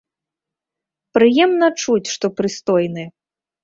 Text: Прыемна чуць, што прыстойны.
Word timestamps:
Прыемна 1.19 1.71
чуць, 1.85 2.09
што 2.17 2.35
прыстойны. 2.41 3.11